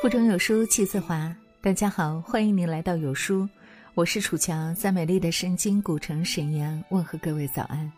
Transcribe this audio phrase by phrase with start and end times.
[0.00, 1.30] 腹中有书气自华。
[1.60, 3.46] 大家好，欢迎您来到有书，
[3.92, 7.92] 我是楚乔，在美丽的神经古城沈阳问候各位早安。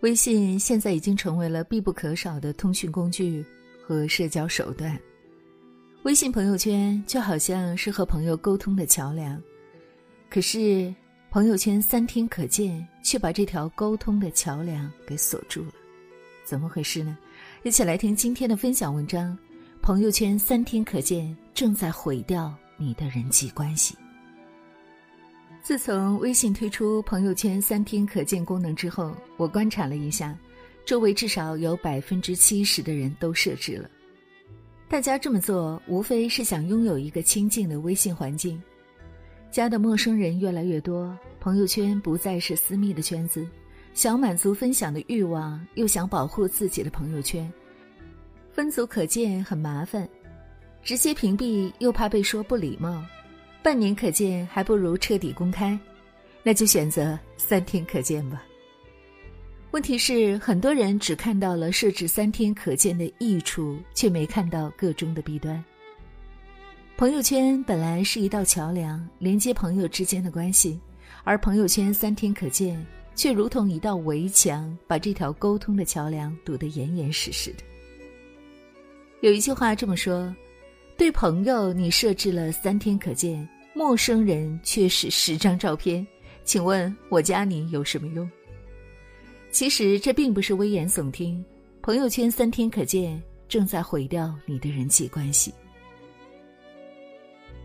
[0.00, 3.44] 微信现在已经成为了必不可少的通讯工具
[3.86, 4.98] 和社交手段，
[6.04, 9.38] 微信朋友圈就好像是和朋友沟通的桥梁，
[10.30, 10.94] 可是
[11.30, 15.72] 朋友圈三天可见，却把这条沟通的桥梁给锁住了，
[16.42, 17.18] 怎么回事呢？
[17.64, 19.36] 一起来听今天的分享文章。
[19.90, 23.96] 朋友圈三天可见，正在毁掉你的人际关系。
[25.64, 30.38] 自从微信推出朋友圈三天可见功能之后，我观察了一下，
[30.84, 33.90] 周围至少有百分之七十的人都设置了。
[34.88, 38.62] 大家这么做，无非是想拥有一个清静的微信环境。
[39.50, 43.44] 加的陌生人越来越多，朋友圈不再是私密的圈子，
[43.92, 47.52] 想满足分享的欲望，又想保护自己的朋友圈。
[48.52, 50.08] 分组可见很麻烦，
[50.82, 53.02] 直接屏蔽又怕被说不礼貌，
[53.62, 55.78] 半年可见还不如彻底公开，
[56.42, 58.42] 那就选择三天可见吧。
[59.70, 65.62] 问题是，很多人只看到了设置三天可见的益处，却没看到个中的弊端。
[66.96, 70.78] 朋友圈本来是一道桥梁，连接朋友之间的关系，
[71.22, 72.84] 而朋友圈三天可见，
[73.14, 77.62] 却如同一道围墙，把这条沟通的桥梁堵得严严实实的。
[79.20, 80.34] 有一句话这么说
[80.96, 86.06] ：“对朋友你设置了三天可见，陌生人却是十张照片，
[86.42, 88.28] 请问我加你有什么用？”
[89.52, 91.44] 其实这并不是危言耸听，
[91.82, 95.52] 朋友圈三天可见正在毁掉你的人际关系。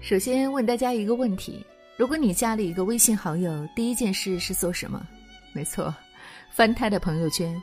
[0.01, 5.07] 首先问大家一个问题：如果你加了一个微信好友，第一件事是做什么？
[5.53, 5.95] 没错，
[6.51, 7.55] 翻他的朋友圈。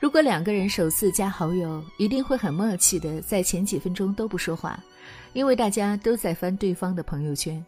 [0.00, 4.82] 如果两个人首次加好友，一定会很默契的，在前几分钟都不说话，
[5.34, 7.62] 因为大家都在翻对方的朋友圈。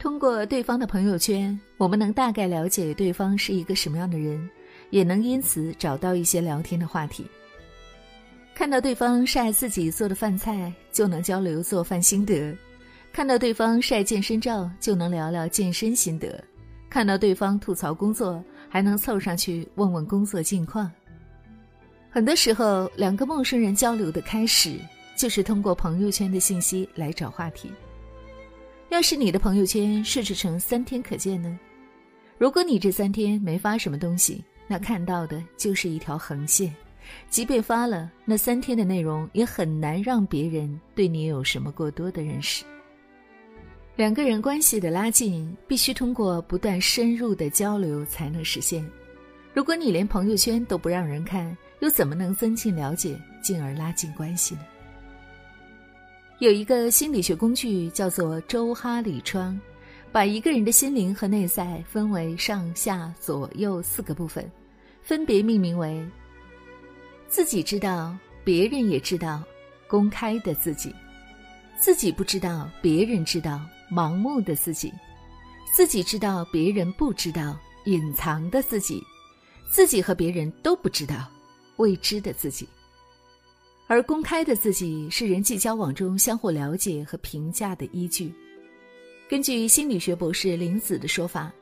[0.00, 4.50] 通过对方的朋友圈，我们能大概了解对方是一个什么样的人，
[4.90, 7.24] 也能因此找到一些聊天的话题。
[8.52, 12.52] 看到对方晒自己做的饭菜，就能交流做饭心得；
[13.12, 16.30] 看到对方晒健身照，就能聊聊健身心得；
[16.90, 20.90] 看到对方吐槽工作，还能凑上去问问工作近况。
[22.14, 24.78] 很多时候，两个陌生人交流的开始，
[25.16, 27.72] 就是通过朋友圈的信息来找话题。
[28.90, 31.58] 要是你的朋友圈设置成三天可见呢？
[32.36, 36.70] 如果你这三天没发什么东西，那看到的就是一条横线。
[37.30, 42.62] 即便发了，那三天的内容也很难让别人对你有什么过多的认识。
[43.96, 48.86] 两个人关系的拉近，必须通过不断深入的交流才能实现。
[49.54, 54.60] 如果你连朋友圈都不让人看，又怎么能增进了解，进而拉近关系呢？
[56.38, 59.60] 有一个心理学工具叫做周哈里窗，
[60.12, 64.48] 把一个人的心灵和内在分为上下左右四个部分，
[65.02, 66.00] 分别命名为：
[67.26, 69.42] 自己知道，别人也知道，
[69.88, 70.88] 公开的自己；
[71.76, 73.60] 自己不知道，别人知道，
[73.90, 74.88] 盲目的自己；
[75.74, 79.02] 自己知道，别人不知道，隐藏的自己；
[79.68, 81.28] 自己和别人都不知道。
[81.76, 82.68] 未知的自己，
[83.86, 88.32] 而公开的自己是人际交往中相互了解和评价的依据。
[89.28, 91.52] 根据心理学博士林子的说法，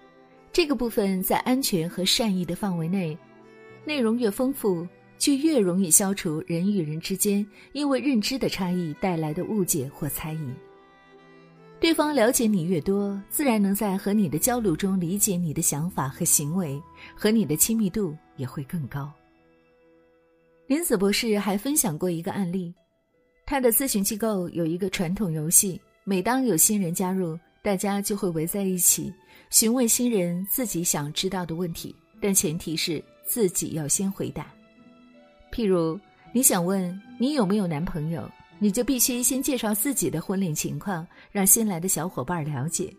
[0.53, 3.17] 这个部分在安全和善意的范围内，
[3.85, 10.51] 内容越丰富，就越容易消除人与人之间因为认知的差异带来的误解或猜疑。
[11.79, 16.79] 对方了解你越多，自然能在和你的交流中理解你的想法和行为，
[17.15, 19.11] 和你的亲密度也会更高。
[20.71, 22.73] 林子博士还分享过一个案例，
[23.45, 29.13] 他的咨询机构有一个传统游戏，每当有新人加入，大家就会围在一起
[29.51, 34.47] 询问新人自己想知道的问题，但前提是自己要先回答。
[35.51, 35.99] 譬如
[36.33, 38.31] 你想问你有没有男朋友，
[38.61, 42.95] 你就必须先介绍自己的婚恋情况，让新来的小伙伴了解。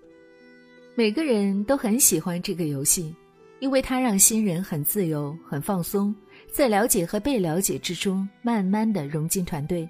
[0.93, 3.15] 每个人都很喜欢这个游戏，
[3.61, 6.13] 因为它让新人很自由、很放松。
[6.51, 9.87] 在了解和被了解之中，慢慢的融进团队，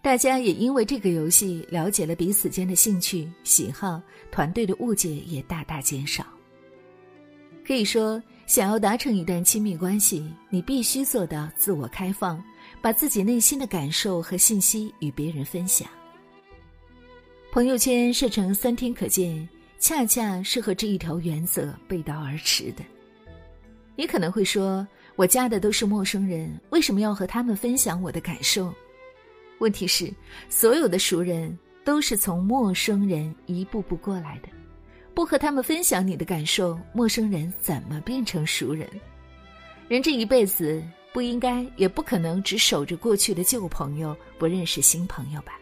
[0.00, 6.24] 大家也因为这个游戏了解了彼此间的兴趣喜好，团队的误解也大大减少。
[7.66, 12.42] 可以说，想要达成一段亲密关系，你必须做到自我开放，
[12.80, 15.88] 把自己内心的感受和信息与别人分享。
[17.50, 19.46] 朋友圈设成三天可见，
[19.80, 22.84] 恰恰是和这一条原则背道而驰的。
[24.00, 24.86] 你可能会说。
[25.16, 28.72] 我加的都是陌生人，为什么要和他们分享我的感受？
[29.58, 30.10] 问题是，
[30.48, 34.48] 所有的熟人都是从陌生人一步步过来的，
[35.12, 38.88] 不和他们分享你的感受，陌生人怎么变成熟人？
[39.88, 40.82] 人这一辈子
[41.12, 45.60] 不应该也不可能只守着过去的旧朋友，不认识新朋友吧？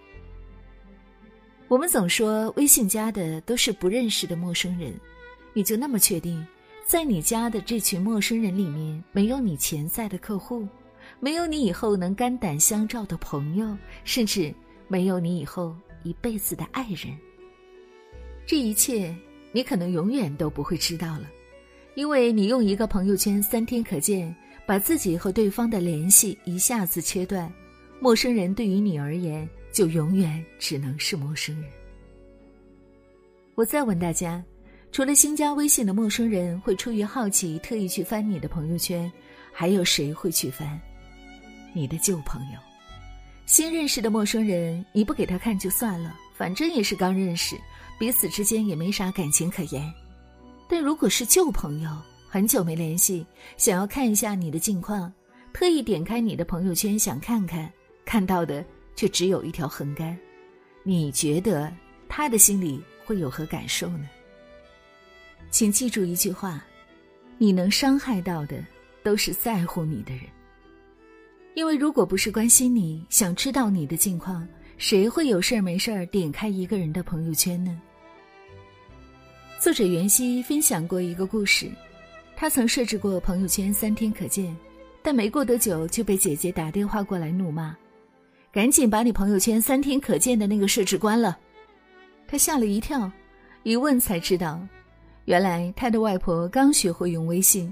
[1.66, 4.94] 我们总说微信加的都是不认识的陌生人，
[5.52, 6.46] 你就那么确定，
[6.88, 10.66] 在你家的这群陌生人里面没有你潜在的客户？
[11.20, 14.54] 没有你以后能肝胆相照的朋友，甚至
[14.88, 17.14] 没有你以后一辈子的爱人。
[18.46, 19.14] 这一切
[19.52, 21.30] 你可能永远都不会知道了，
[21.94, 24.34] 因为你用一个朋友圈三天可见，
[24.66, 27.52] 把自己和对方的联系一下子切断，
[28.00, 31.70] 陌生人对于你而言就永远只能是陌生人。
[33.56, 34.42] 我再问大家，
[34.90, 39.10] 除了新加微信的陌生人会出于好奇特意去翻你的朋友圈，
[39.52, 40.80] 还有谁会去翻？
[41.72, 42.58] 你的旧朋友，
[43.46, 47.56] 新认识的陌生人，你不给他看就算了，反正也是刚认识，
[47.98, 49.92] 彼此之间也没啥感情可言。
[50.68, 51.90] 但如果是旧朋友，
[52.28, 53.24] 很久没联系，
[53.56, 55.12] 想要看一下你的近况，
[55.52, 57.70] 特意点开你的朋友圈想看看，
[58.04, 58.64] 看到的
[58.96, 60.18] 却只有一条横杆，
[60.82, 61.72] 你觉得
[62.08, 64.08] 他的心里会有何感受呢？
[65.50, 66.62] 请记住一句话：
[67.38, 68.62] 你能伤害到的，
[69.02, 70.24] 都是在乎你的人。
[71.54, 74.46] 因为如果不是关心你，想知道你的近况，
[74.76, 77.80] 谁会有事儿没事儿点开一个人的朋友圈呢？
[79.58, 81.68] 作者袁熙分享过一个故事，
[82.36, 84.56] 他曾设置过朋友圈三天可见，
[85.02, 87.76] 但没过多久就被姐姐打电话过来怒骂
[88.52, 91.36] ：“赶紧把你朋友圈三天可见的那个设置关了。”
[92.28, 93.10] 他吓了一跳，
[93.64, 94.60] 一问才知道，
[95.28, 97.70] 原来他的外婆刚学会用微信，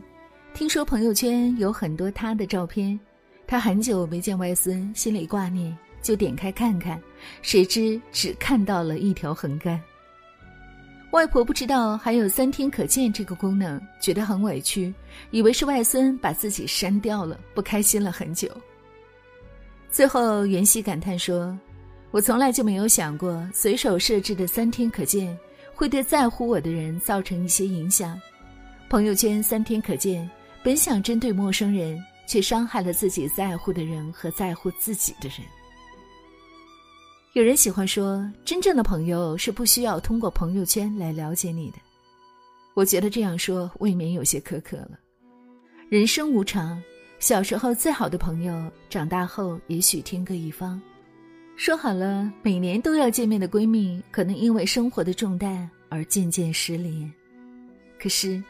[0.53, 3.00] 听说朋友圈有很多他的照片。
[3.47, 7.00] 他很久没见外孙，心里挂念，就点开看看，
[7.41, 9.81] 谁知只看到了一条横杆。
[11.12, 14.93] 外婆不知道还有三天可见这个功能，觉得很委屈，
[15.31, 18.50] 以为是外孙把自己删掉了，不开心了很久。
[19.91, 21.59] 最后，袁熙感叹说
[22.12, 25.35] ：“我从来就没有想过，随手设置的三天可见
[25.76, 28.20] 会对在乎我的人造成一些影响。
[28.88, 30.28] 朋友圈三天可见，
[30.64, 35.38] 本想针对陌生人。”却伤害了自己在乎的人和在乎自己的人。
[37.34, 41.76] 有人喜欢说，真正的朋友是不需要通过朋友圈来了解你的。
[42.75, 44.99] 我觉得这样说未免有些苛刻了。
[45.88, 46.82] 人生无常，
[47.20, 50.82] 小时候最好的朋友，长大后也许天各一方。
[51.56, 57.11] 说好了每年都要见面的闺蜜，可能因为生活的重担而渐渐失联。
[57.99, 58.43] 可是，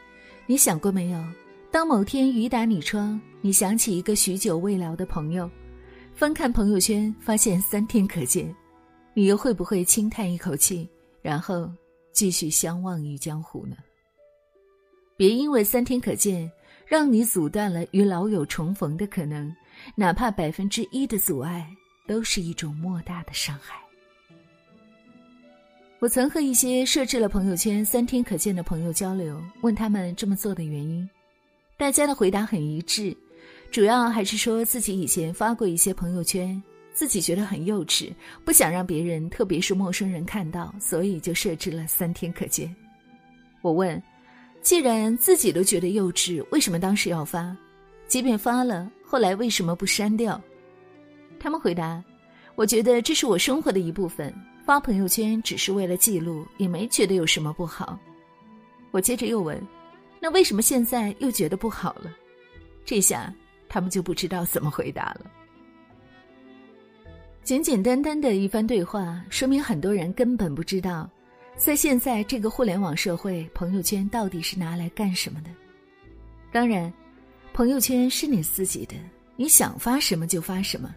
[0.45, 1.23] 你想过没有？
[1.71, 5.49] 当某天雨打你窗，你想起一个许久未聊的朋友，
[6.13, 8.53] 翻看朋友圈发现三天可见，
[9.13, 10.87] 你又会不会轻叹一口气，
[11.21, 11.71] 然后
[12.11, 13.77] 继续相忘于江湖呢？
[15.15, 16.51] 别因为三天可见，
[16.85, 19.49] 让你阻断了与老友重逢的可能，
[19.95, 21.69] 哪怕百分之一的阻碍，
[22.07, 23.75] 都是一种莫大的伤害。
[25.99, 31.07] 我曾和一些设置了朋友圈三天可见的朋友交流，问他们这么做的原因。
[31.75, 33.15] 大家的回答很一致，
[33.71, 36.61] 主要还是说自己以前发过一些朋友圈，
[36.93, 38.13] 自己觉得很幼稚，
[38.45, 42.73] 不想让别人，特别是陌生人看到，所以就设置了三天可见。
[43.61, 44.01] 我问，
[44.61, 47.57] 既然自己都觉得幼稚，为什么当时要发？
[48.07, 50.39] 即便发了，后来为什么不删掉？
[51.39, 52.03] 他们回答，
[52.55, 54.33] 我觉得这是我生活的一部分，
[54.65, 57.99] 发朋友圈只是为了记录，也没觉得有什么不好。
[58.91, 59.61] 我接着又问。
[60.19, 62.11] 那为什么现在又觉得不好了？
[62.83, 63.31] 这下
[63.69, 65.31] 他们就不知道怎么回答了。
[67.43, 71.07] 简简单单的一番对话，说明很多人根本不知道，
[71.55, 75.51] 在现在这个互联网社会，朋友圈到底是拿来干什么的。
[76.51, 76.91] 当然，
[77.53, 78.95] 朋友圈是你自己的，
[79.35, 80.93] 你想发什么就发什么，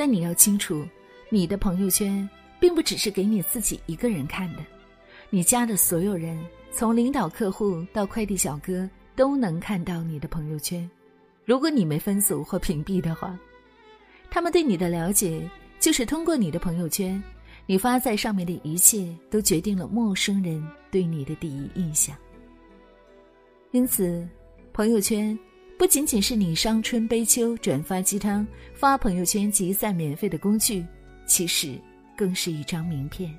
[0.00, 0.82] 但你要清楚，
[1.28, 2.26] 你的朋友圈
[2.58, 4.64] 并不只是给你自己一个人看的，
[5.28, 6.42] 你加的所有人。
[6.72, 10.90] 从领导、客户到快递小哥，都能看到你的朋友圈。
[11.44, 13.38] 如果你没分组或屏蔽的话，
[14.30, 15.46] 他们对你的了解
[15.78, 17.22] 就是通过你的朋友圈。
[17.66, 22.16] 你发在上面的一切，都决定了陌生人对你的第一印象。
[23.72, 24.26] 因此，
[24.72, 25.38] 朋友圈
[25.80, 30.84] 不仅仅是你伤春悲秋、转发鸡汤、发朋友圈集散免费的工具，
[31.24, 31.74] 其实
[32.14, 33.34] 更是一张名片。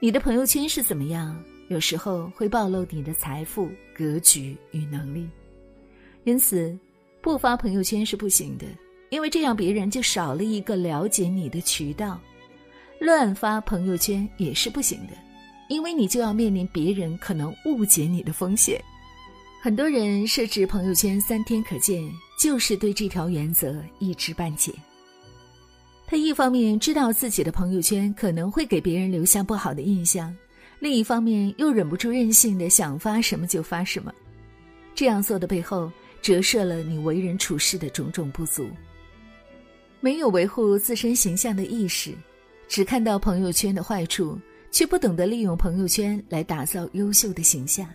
[0.00, 1.40] 你的朋友圈是怎么样？
[1.68, 5.30] 有时候会暴露你的财富、格局与能力，
[6.24, 6.76] 因此
[7.20, 8.66] 不发朋友圈是不行的。
[9.10, 12.20] 因为这样别人就少了一个了解你的渠道。
[12.98, 15.12] 乱发朋友圈也是不行的，
[15.68, 18.82] 因为你就要面临别人可能误解你的风险。
[19.64, 24.72] 很多人设置朋友圈三天可见，就是对这条原则一知半解。
[26.04, 30.36] 他一方面知道自己的朋友圈可能会给别人留下不好的印象，
[30.80, 34.12] 另一方面又忍不住任性的想发什么就发什么。
[34.96, 35.88] 这样做的背后，
[36.20, 38.68] 折射了你为人处事的种种不足。
[40.00, 42.12] 没有维护自身形象的意识，
[42.66, 44.36] 只看到朋友圈的坏处，
[44.72, 47.88] 却不懂得利用朋友圈来打造优秀的形象。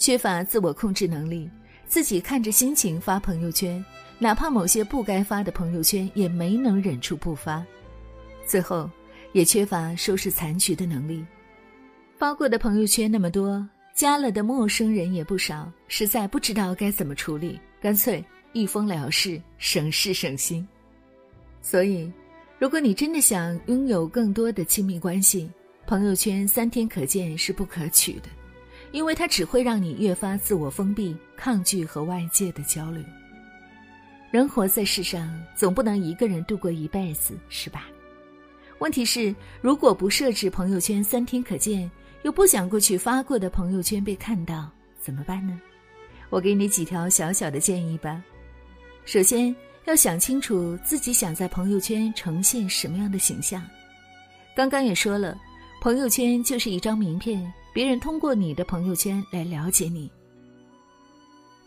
[0.00, 1.48] 缺乏自我控制能力，
[1.86, 3.84] 自己看着心情发朋友圈。
[4.18, 7.62] 哪怕某些不该发的朋友圈，也没能忍住不发，
[8.46, 8.88] 最后
[9.32, 11.22] 也缺乏收拾残局的能力。
[12.16, 13.62] 发过的朋友圈那么多，
[13.94, 20.66] 加了的陌生人也不少，实在不知道该怎么处理，干脆一封了事，省事省心。
[21.60, 22.10] 所以，
[22.58, 25.50] 如果你真的想拥有更多的亲密关系，
[25.86, 28.28] 朋友圈三天可见是不可取的，
[28.92, 33.02] 因为它只会让你越发自我封闭，抗拒和外界的交流。
[34.30, 37.86] 人活在世上，总不能一个人度过一辈子，是吧？
[38.78, 41.90] 问题是，如果不设置朋友圈三天可见，
[42.22, 44.70] 又不想过去发过的朋友圈被看到，
[45.00, 45.60] 怎么办呢？
[46.30, 48.22] 我给你几条小小的建议吧。
[49.04, 49.54] 首先，
[49.86, 53.62] 要想清楚自己想在朋友圈呈现什么样的形象。
[54.54, 55.36] 刚刚也说了，
[55.80, 60.10] 朋友圈就是一张名片，别人通过你的朋友圈来了解你。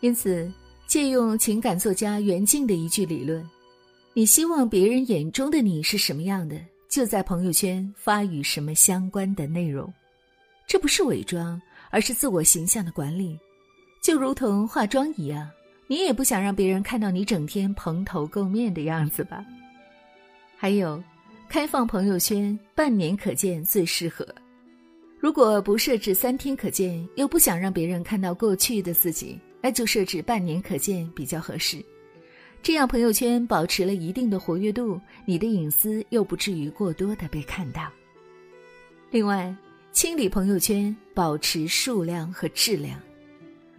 [0.00, 0.52] 因此。
[0.86, 3.42] 借用情感作家袁静的一句理论
[4.12, 9.92] ：“你希望别人眼中的你是什么样的，就在朋友圈发与什么相关的内容。
[10.66, 13.36] 这不是伪装，而是自我形象的管理。
[14.02, 15.50] 就如同化妆一样，
[15.86, 19.42] 你也不想让别人看到你整天蓬头垢面的样子吧？
[20.54, 21.02] 还有，
[21.48, 24.24] 开放朋友圈半年可见最适合。
[25.24, 31.82] 如果不设置三天可见，又不想让别人看到过去的自己。”那就设置半年可见比较合适，
[32.62, 37.90] 这样朋友圈保持了一定的活跃度，你的隐私又不至于过多的被看到。
[39.10, 39.56] 另外，
[39.92, 43.00] 清理朋友圈，保持数量和质量。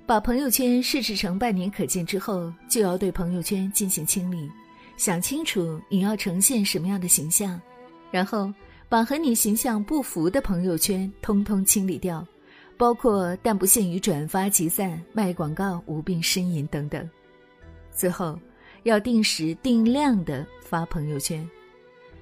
[0.08, 4.50] 把朋友圈设置成半年可见之后，就要对朋友圈进行清理，
[4.98, 7.62] 想清楚你要呈现什么样的形象，
[8.10, 8.52] 然后
[8.88, 12.26] 把和你形象不符的朋友圈通通清理掉。
[12.78, 17.10] 包括但不限于转发、集赞、卖广告、无病呻吟等等。
[17.90, 18.38] 最后，
[18.84, 21.50] 要定时定量的发朋友圈。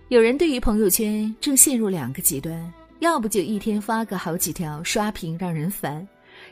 [0.09, 6.05] 有人对于朋友圈正陷入两个极端：要不就一天发个好几条，刷屏让人烦；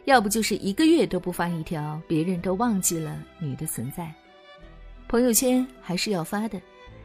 [0.06, 4.12] 要不就是一个月都不发一条，别人都忘记了你的存在。
[5.08, 6.60] 朋友圈还是要发的，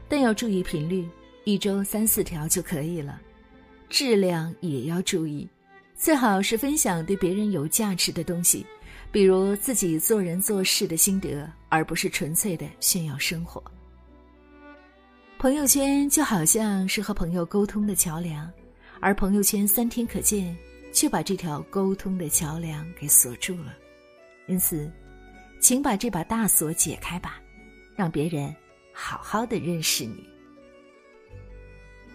[0.09, 1.07] 但要注意频率，
[1.47, 3.21] 一周三四条就可以了。
[3.89, 5.49] 质量也要注意。
[5.95, 8.67] 最好是分享对别人有价值的东西，
[9.13, 13.63] 比如自己做人做事的心得，而不是纯粹的炫耀生活。
[15.39, 18.51] 朋友圈就好像是和朋友沟通的桥梁，
[18.99, 20.55] 而朋友圈三天可见，
[20.93, 23.73] 却把这条沟通的桥梁给锁住了。
[24.49, 24.91] 因此，
[25.61, 27.41] 请把这把大锁解开吧，
[27.95, 28.53] 让别人
[28.93, 30.29] 好好的认识你。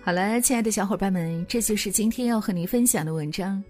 [0.04, 3.64] 好了，亲爱的小伙伴们，这就是今天要和你分享的文章。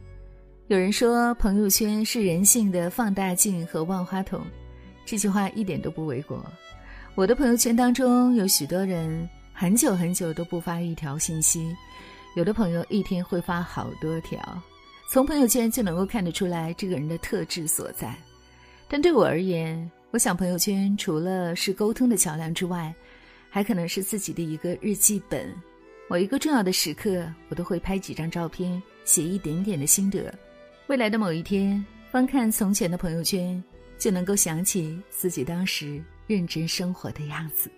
[0.67, 4.41] 有人说，朋友圈是人性的放大镜和万花筒，
[5.05, 6.41] 这句话一点都不为过。
[7.15, 11.75] 我的朋友圈当中有许多人很久很久都不发一条信息，
[12.37, 14.39] 有的朋友一天会发好多条，
[15.09, 18.15] 从朋友圈就能够看得出来这个人的特质所在。
[18.87, 22.95] 但对我而言，我想朋友圈除了是沟通的桥梁之外，
[23.49, 25.53] 还可能是自己的一个日记本。
[26.11, 30.29] 某一个重要的时刻，我都会拍几张照片，写一点点的心得。
[30.87, 33.63] 未来的某一天，翻看从前的朋友圈，
[33.97, 37.71] 就能够想起自己当时认真生活的样子。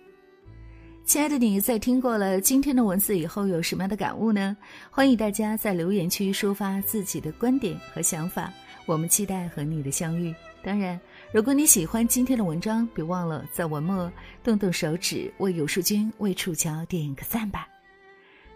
[1.04, 4.56] 亲爱的你，在听过了今天的文字以后，有什么样的感悟呢？
[4.90, 8.52] 欢迎大家在留言区抒发自己的观点和想法，
[8.84, 10.34] 我们期待和你的相遇。
[10.60, 11.00] 当然，
[11.32, 14.12] 如果你喜欢今天的文章，别忘了在文末
[14.42, 17.68] 动动手指，为有书君、为触角点个赞吧。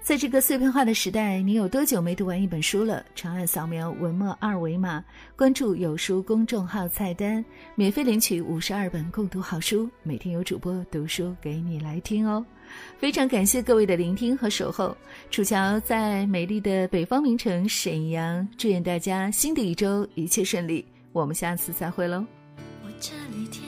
[0.00, 3.04] 在这个碎片化的时代，你有多久没读完一本书了？
[3.14, 5.04] 长按扫描文末二维码，
[5.36, 12.42] 关注有书公众号菜单，免费领取五十二本共读好书，每天有主播读书给你来听哦。
[12.98, 14.96] 非常感谢各位的聆听和守候。
[15.30, 20.82] 楚乔在美丽的北方名城沈阳，祝愿大家新的一周一切顺利。
[21.12, 22.24] 我们下次再会喽。
[22.82, 23.67] 我这里天